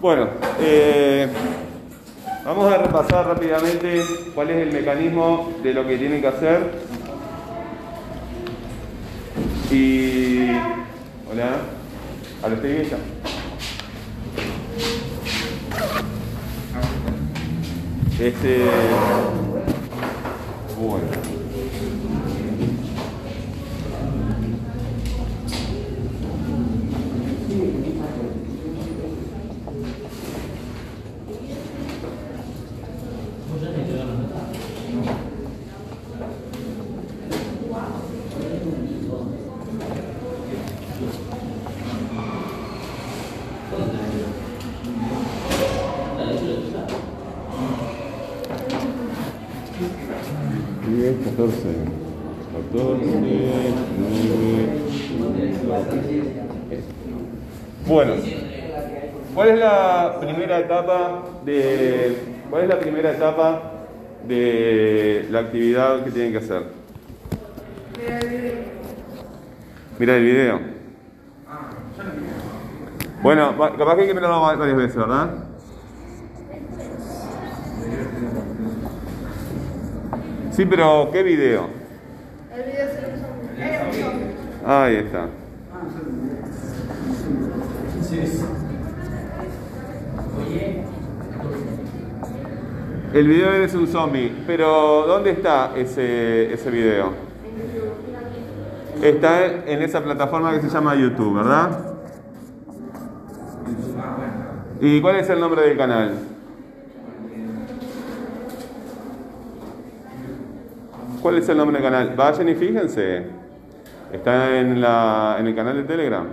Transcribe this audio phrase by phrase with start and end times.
[0.00, 0.28] Bueno,
[0.60, 1.28] eh,
[2.44, 4.02] vamos a repasar rápidamente
[4.34, 6.70] cuál es el mecanismo de lo que tienen que hacer.
[9.70, 10.50] Y.
[11.30, 11.56] Hola,
[12.42, 12.98] a la ella.
[18.20, 18.64] Este.
[20.78, 21.34] Bueno.
[57.86, 58.14] Bueno,
[59.34, 62.16] ¿cuál es la primera etapa de
[62.48, 63.62] cuál es la primera etapa
[64.26, 66.62] de la actividad que tienen que hacer?
[69.98, 70.60] Mira el video.
[73.22, 75.53] Bueno, capaz que hay que mirarlo varias veces, ¿verdad?
[80.54, 81.66] Sí, pero ¿qué video?
[82.54, 83.02] El video se
[84.62, 85.26] lo Ahí está.
[93.12, 97.10] El video es un zombie, pero ¿dónde está ese, ese video?
[99.02, 101.96] Está en esa plataforma que se llama YouTube, ¿verdad?
[104.80, 106.33] ¿Y cuál es el nombre del canal?
[111.24, 112.12] ¿Cuál es el nombre del canal?
[112.14, 113.24] Vayan y fíjense.
[114.12, 116.26] Está en, la, en el canal de Telegram.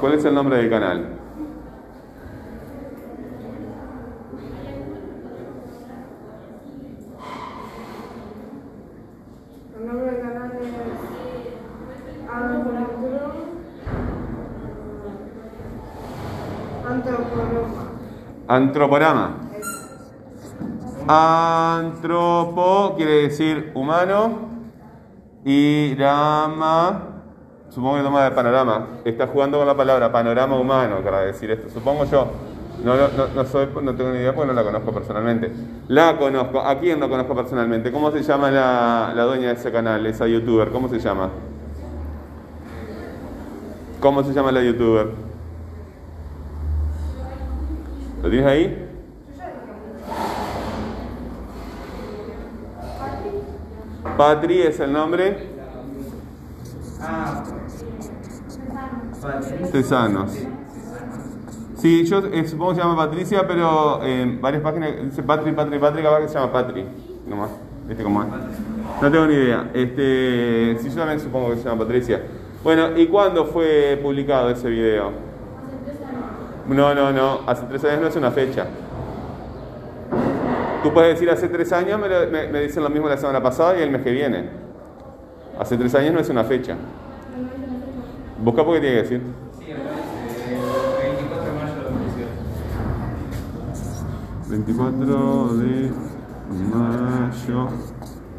[0.00, 1.04] ¿Cuál es el nombre del canal?
[9.78, 10.70] El nombre del canal es
[16.88, 17.90] Antroporama.
[18.48, 19.39] Antroporama.
[21.12, 24.48] Antropo quiere decir humano
[25.44, 27.10] y rama
[27.68, 28.86] Supongo que toma de panorama.
[29.04, 31.68] Está jugando con la palabra panorama humano para decir esto.
[31.68, 32.28] Supongo yo.
[32.84, 35.52] No, no, no, no tengo ni idea porque no la conozco personalmente.
[35.88, 36.60] La conozco.
[36.60, 37.90] ¿A quién no conozco personalmente?
[37.90, 40.70] ¿Cómo se llama la, la dueña de ese canal, esa youtuber?
[40.70, 41.30] ¿Cómo se llama?
[44.00, 45.08] ¿Cómo se llama la youtuber?
[48.22, 48.89] ¿Lo tienes ahí?
[54.16, 55.48] Patri es el nombre.
[59.72, 60.32] Tesanos.
[61.76, 65.78] Sí, yo eh, supongo que se llama Patricia, pero en varias páginas dice Patri, Patri,
[65.78, 66.84] Patri, capaz que se llama Patri.
[67.26, 67.50] Nomás.
[67.88, 68.28] ¿Viste cómo es?
[69.00, 69.70] No tengo ni idea.
[69.72, 72.22] Este, sí, yo también supongo que se llama Patricia.
[72.62, 75.10] Bueno, ¿y cuándo fue publicado ese video?
[76.68, 77.40] No, no, no.
[77.46, 78.66] Hace tres años no es una fecha.
[80.82, 83.82] Tú puedes decir hace tres años, me, me dicen lo mismo la semana pasada y
[83.82, 84.48] el mes que viene.
[85.58, 86.76] Hace tres años no es una fecha.
[88.42, 89.22] Busca porque tiene que decir.
[89.58, 89.66] Sí,
[91.02, 91.90] 24 de mayo de
[94.48, 95.12] 24 de
[97.26, 97.68] mayo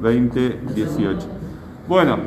[0.00, 1.26] 2018.
[1.86, 2.18] Bueno,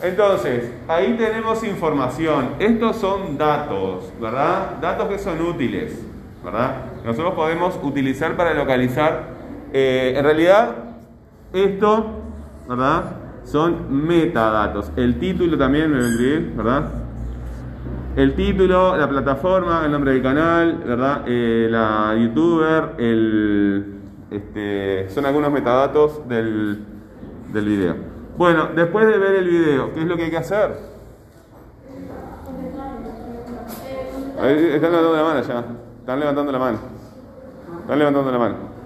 [0.00, 2.50] entonces, ahí tenemos información.
[2.58, 4.76] Estos son datos, ¿verdad?
[4.80, 6.00] Datos que son útiles,
[6.42, 6.76] ¿verdad?
[7.04, 9.37] Nosotros podemos utilizar para localizar.
[9.72, 10.74] Eh, en realidad,
[11.52, 12.06] esto,
[12.68, 13.04] ¿verdad?
[13.44, 14.90] Son metadatos.
[14.96, 16.90] El título también me escribir, ¿verdad?
[18.16, 21.22] El título, la plataforma, el nombre del canal, ¿verdad?
[21.26, 26.84] Eh, la youtuber, el, este, son algunos metadatos del,
[27.52, 27.94] del video.
[28.36, 30.98] Bueno, después de ver el video, ¿qué es lo que hay que hacer?
[34.38, 35.64] están levantando la mano ya.
[36.00, 36.78] Están levantando la mano.
[37.80, 38.77] Están levantando la mano.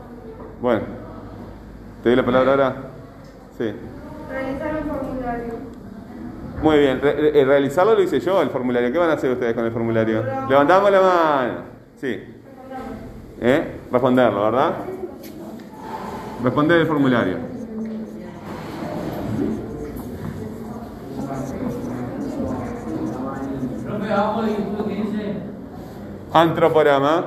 [0.62, 0.82] Bueno,
[2.04, 2.76] ¿te doy la palabra ahora?
[3.58, 3.74] Sí.
[6.62, 8.92] Muy bien, eh, realizarlo lo hice yo, el formulario.
[8.92, 10.22] ¿Qué van a hacer ustedes con el formulario?
[10.48, 11.54] Levantamos la mano.
[11.96, 12.22] Sí.
[13.40, 13.80] ¿Eh?
[13.90, 14.74] Responderlo, ¿verdad?
[16.44, 17.38] Responder el formulario.
[26.32, 27.24] Antroporama.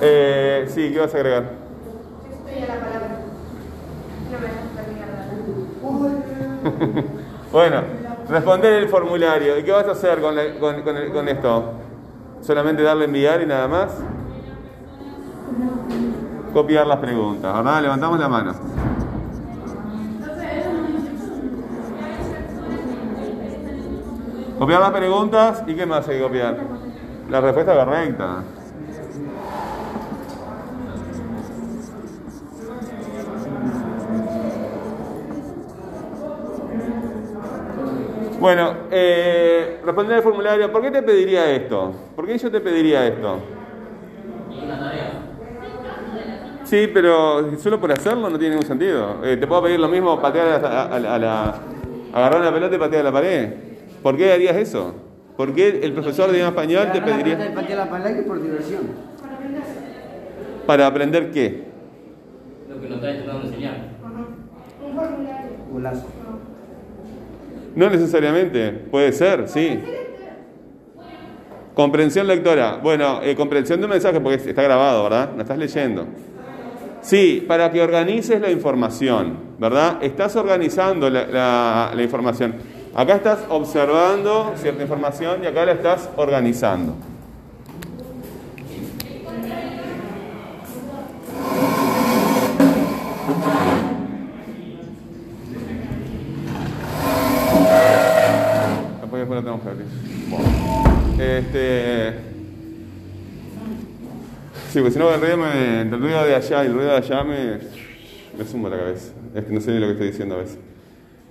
[0.00, 1.44] Eh, sí, ¿qué vas a agregar?
[2.30, 3.08] Estoy a la palabra.
[4.30, 4.46] No me
[7.52, 7.82] bueno,
[8.28, 9.58] Responder el formulario.
[9.58, 11.72] ¿Y qué vas a hacer con, la- con- con el- con esto?
[12.42, 13.90] ¿Solamente darle enviar y nada más?
[16.54, 17.82] Copiar las preguntas, ¿verdad?
[17.82, 18.54] Levantamos la mano.
[24.58, 26.56] Copiar las preguntas y qué más hay que copiar.
[27.30, 28.42] La respuesta correcta.
[38.40, 40.72] Bueno, eh, responder el formulario.
[40.72, 41.92] ¿Por qué te pediría esto?
[42.16, 43.38] ¿Por qué yo te pediría esto?
[46.64, 49.16] Sí, pero solo por hacerlo no tiene ningún sentido.
[49.24, 51.54] Eh, te puedo pedir lo mismo, patear a, la- a la- a la-
[52.14, 53.52] agarrar una pelota y patear a la pared.
[54.02, 54.94] ¿Por qué harías eso?
[55.36, 58.40] ¿Por qué el profesor de idioma español te la pediría y patear la palanca por
[58.42, 58.80] diversión.
[60.66, 61.64] para aprender qué?
[62.68, 63.76] Lo que nos está intentando enseñar.
[64.86, 65.50] Un formulario.
[65.72, 66.06] Golazo.
[67.74, 69.78] No necesariamente, puede ser, sí.
[71.74, 72.78] Comprensión lectora.
[72.82, 75.30] Bueno, eh, comprensión de un mensaje porque está grabado, ¿verdad?
[75.34, 76.06] No estás leyendo.
[77.00, 79.98] Sí, para que organices la información, ¿verdad?
[80.02, 82.54] Estás organizando la, la- la información.
[82.94, 86.94] Acá estás observando cierta información y acá la estás organizando.
[104.70, 106.96] Sí, porque si no el ruido, me- el ruido de allá y el ruido de
[106.96, 107.58] allá me,
[108.38, 109.12] me suma la cabeza.
[109.34, 110.58] Es que no sé ni lo que estoy diciendo a veces.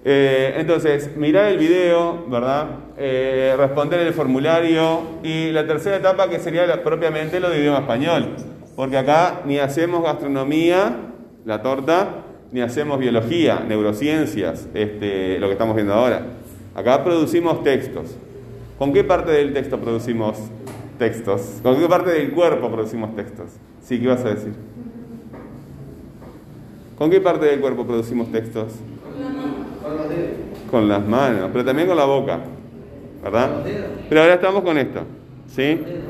[0.06, 2.68] Eh, entonces, mirar el video, ¿verdad?
[2.98, 8.36] Eh, responder el formulario y la tercera etapa que sería propiamente lo de idioma español.
[8.76, 10.96] Porque acá ni hacemos gastronomía,
[11.46, 16.24] la torta, ni hacemos biología, neurociencias, este, lo que estamos viendo ahora.
[16.76, 18.16] Acá producimos textos.
[18.78, 20.38] ¿Con qué parte del texto producimos
[21.00, 21.60] textos?
[21.64, 23.48] ¿Con qué parte del cuerpo producimos textos?
[23.82, 24.54] Sí, ¿qué vas a decir?
[26.98, 28.74] ¿Con qué parte del cuerpo producimos textos?
[29.82, 30.30] Con los dedos.
[30.70, 32.40] Con las manos, pero también con la boca,
[33.24, 33.48] ¿verdad?
[33.48, 33.88] Con los dedos.
[34.10, 35.02] Pero ahora estamos con esto,
[35.48, 35.76] ¿sí?
[35.76, 36.04] Los dedos.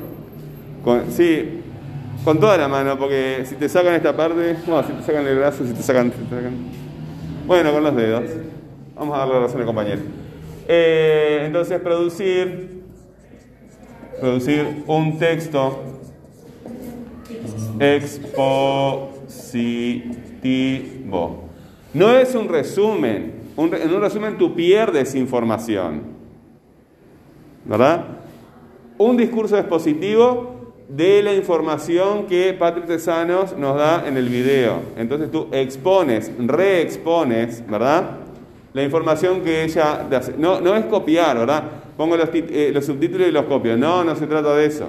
[0.83, 1.61] Con, sí,
[2.25, 5.37] con toda la mano, porque si te sacan esta parte, bueno, si te sacan el
[5.37, 6.57] brazo, si te sacan, si te sacan-
[7.45, 8.23] Bueno, con los dedos.
[8.95, 10.01] Vamos a darle la razón al compañero.
[10.67, 12.78] Eh, entonces, producir,
[14.19, 15.79] producir un texto
[17.79, 18.69] expositivo.
[21.93, 23.39] No es un resumen.
[23.55, 26.03] Un en un resumen tú pierdes información.
[27.65, 28.05] ¿Verdad?
[28.97, 34.81] Un discurso expositivo de la información que Patrick Tesanos nos da en el video.
[34.97, 38.17] Entonces tú expones, reexpones, ¿verdad?
[38.73, 40.07] La información que ella.
[40.37, 41.63] No, no es copiar, ¿verdad?
[41.99, 43.75] Pongo los, eh, los subtítulos y los copio.
[43.75, 44.87] No, no se trata de eso,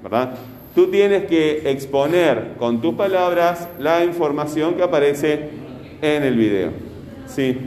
[0.00, 0.32] ¿verdad?
[0.76, 5.48] Tú tienes que exponer con tus palabras la información que aparece
[6.00, 6.70] en el video.
[7.26, 7.58] Sí.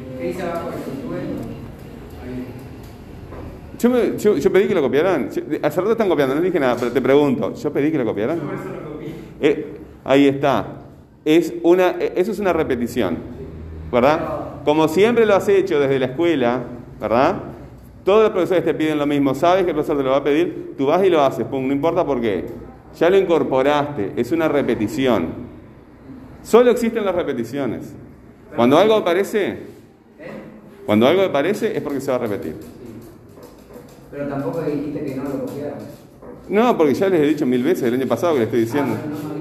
[3.77, 5.29] Yo, me- yo- yo pedí que lo copiaran.
[5.29, 8.05] Yo- Hace rato están copiando, no dije nada, pero te pregunto, ¿yo pedí que lo
[8.05, 8.39] copiaran?
[9.41, 9.73] Eh,
[10.05, 10.67] ahí está.
[11.25, 13.17] Es una, eh, eso es una repetición,
[13.91, 14.61] ¿verdad?
[14.63, 16.61] Como siempre lo has hecho desde la escuela,
[17.01, 17.35] ¿verdad?
[18.05, 20.23] Todos los profesores te piden lo mismo, sabes que el profesor te lo va a
[20.23, 22.45] pedir, tú vas y lo haces, pum, no importa por qué.
[22.99, 25.29] Ya lo incorporaste, es una repetición.
[26.43, 27.95] Solo existen las repeticiones.
[28.55, 29.57] Cuando algo aparece,
[30.85, 32.55] cuando algo aparece es porque se va a repetir.
[34.11, 35.79] Pero tampoco dijiste que no lo copiaran.
[36.47, 38.95] No, porque ya les he dicho mil veces el año pasado que les estoy diciendo.
[38.95, 39.34] Ah, no, no dijiste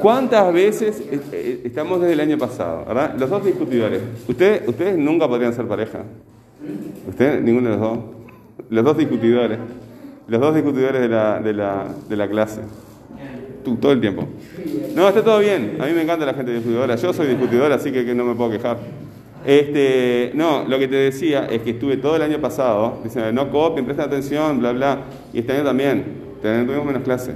[0.00, 3.14] ¿Cuántas veces eh, eh, estamos desde el año pasado, verdad?
[3.18, 4.00] Los dos discutidores.
[4.26, 6.04] Ustedes, ustedes nunca podrían ser pareja.
[7.06, 7.98] Ustedes, ninguno de los dos.
[8.70, 9.58] Los dos discutidores.
[10.26, 12.62] Los dos discutidores de la, de la, de la clase.
[13.62, 14.26] Tú, todo el tiempo.
[14.94, 15.76] No, está todo bien.
[15.80, 16.96] A mí me encanta la gente discutidora.
[16.96, 18.78] Yo soy discutidora, así que, que no me puedo quejar.
[19.44, 23.50] Este, no, lo que te decía es que estuve todo el año pasado diciendo, no
[23.50, 24.98] copien, presten atención, bla, bla.
[25.34, 26.30] Y este año también.
[26.40, 27.34] Tuvimos menos clase.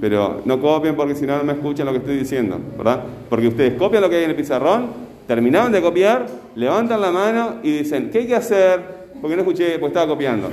[0.00, 3.00] Pero no copien porque si no, no me escuchan lo que estoy diciendo, ¿verdad?
[3.30, 4.88] Porque ustedes copian lo que hay en el pizarrón,
[5.26, 8.80] terminaban de copiar, levantan la mano y dicen, ¿qué hay que hacer?
[9.20, 10.48] Porque no escuché, pues estaba copiando.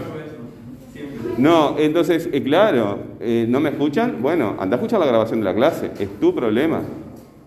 [1.37, 4.17] No, entonces, eh, claro, eh, ¿no me escuchan?
[4.21, 6.81] Bueno, anda a escuchar la grabación de la clase, es tu problema.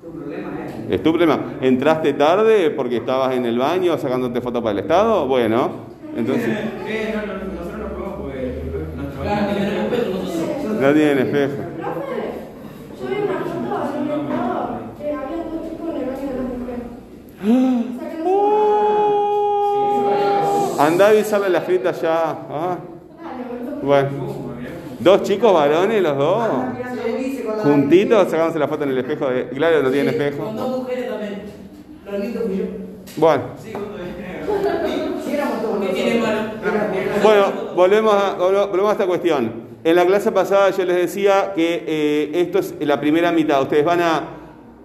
[0.03, 0.51] Tu problema
[0.89, 0.95] es.
[0.97, 1.39] Es tu problema.
[1.61, 5.27] ¿Entraste tarde porque estabas en el baño sacándote fotos para el Estado?
[5.27, 5.71] Bueno,
[6.17, 6.49] entonces
[6.87, 8.47] Eh, no, no, nosotros no podemos porque
[8.97, 10.81] nuestro Claro, que tenemos peso nosotros.
[10.81, 11.63] no tienen espejo.
[11.77, 12.19] Profe,
[13.01, 16.37] yo vi una foto en un estado que había dos chicos en el baño de
[16.37, 16.87] las mujeres.
[17.47, 17.97] Sacándose
[20.79, 22.31] Anda a avisarle la frita ya.
[22.51, 22.79] Ah,
[23.83, 24.09] bueno.
[24.99, 26.49] Dos chicos varones, los dos.
[27.47, 29.29] Con Juntitos, sacándose la foto en el espejo.
[29.29, 29.49] De...
[29.49, 30.53] Claro, no tiene Con espejo.
[30.53, 31.43] dos mujeres también.
[32.05, 32.65] Yo.
[33.17, 33.43] Bueno.
[37.23, 39.67] Bueno, volvemos a, volvemos volvemos a esta cuestión.
[39.85, 43.63] En la clase pasada yo les decía que eh, esto es la primera mitad.
[43.63, 44.23] Ustedes van a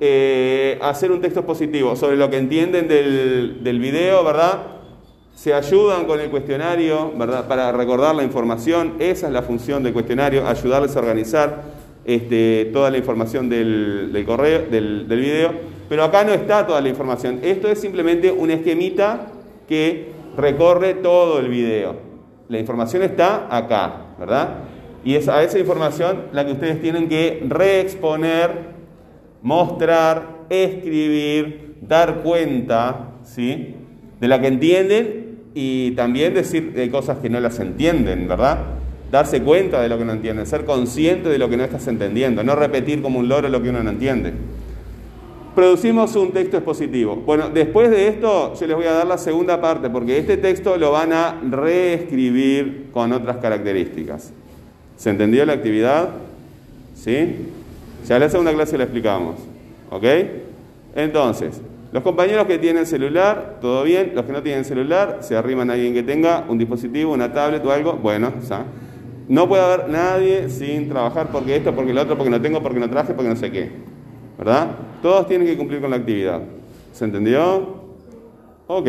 [0.03, 4.63] eh, hacer un texto positivo sobre lo que entienden del, del video, ¿verdad?
[5.35, 7.47] Se ayudan con el cuestionario, ¿verdad?
[7.47, 8.95] Para recordar la información.
[8.97, 11.61] Esa es la función del cuestionario, ayudarles a organizar
[12.03, 15.51] este, toda la información del, del correo, del, del video.
[15.87, 17.39] Pero acá no está toda la información.
[17.43, 19.27] Esto es simplemente un esquemita
[19.67, 21.95] que recorre todo el video.
[22.49, 24.63] La información está acá, ¿verdad?
[25.05, 28.80] Y es a esa información la que ustedes tienen que reexponer,
[29.41, 33.75] mostrar, escribir, dar cuenta, ¿sí?
[34.19, 38.59] De la que entienden y también decir de cosas que no las entienden, ¿verdad?
[39.11, 42.43] Darse cuenta de lo que no entienden, ser consciente de lo que no estás entendiendo,
[42.43, 44.33] no repetir como un loro lo que uno no entiende.
[45.53, 47.17] Producimos un texto expositivo.
[47.17, 50.77] Bueno, después de esto yo les voy a dar la segunda parte porque este texto
[50.77, 54.31] lo van a reescribir con otras características.
[54.95, 56.09] ¿Se entendió la actividad?
[56.95, 57.35] ¿Sí?
[58.07, 59.35] Ya en la segunda clase la explicamos.
[59.89, 60.03] ¿Ok?
[60.95, 64.13] Entonces, los compañeros que tienen celular, todo bien.
[64.15, 67.65] Los que no tienen celular, se arriman a alguien que tenga un dispositivo, una tablet
[67.65, 67.93] o algo.
[67.93, 68.65] Bueno, ya.
[69.27, 72.79] No puede haber nadie sin trabajar porque esto, porque lo otro, porque no tengo, porque
[72.79, 73.71] no traje, porque no sé qué.
[74.37, 74.71] ¿Verdad?
[75.01, 76.41] Todos tienen que cumplir con la actividad.
[76.93, 77.81] ¿Se entendió?
[78.67, 78.87] Ok.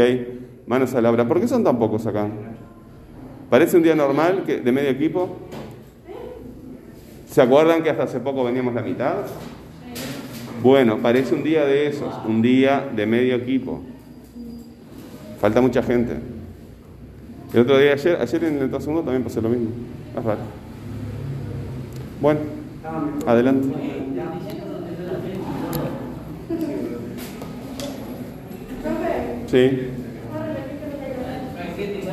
[0.67, 1.27] Manos a la obra.
[1.27, 2.29] ¿Por qué son tan pocos acá?
[3.51, 5.37] ¿Parece un día normal de medio equipo?
[7.33, 9.15] ¿Se acuerdan que hasta hace poco veníamos la mitad?
[10.63, 13.81] Bueno, parece un día de esos, un día de medio equipo.
[15.41, 16.19] Falta mucha gente.
[17.55, 19.71] El otro día, ayer, ayer en el segundo también pasó lo mismo.
[20.15, 20.41] Es raro.
[22.21, 22.41] Bueno,
[23.27, 23.69] adelante.
[29.47, 29.89] Sí.
[30.31, 32.13] ¿puedo repetir lo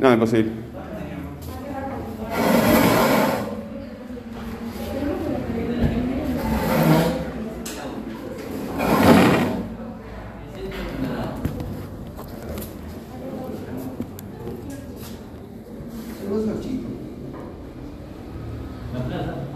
[0.00, 0.63] No, imposible.